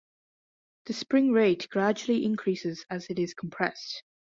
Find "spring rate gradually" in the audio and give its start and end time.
0.93-2.25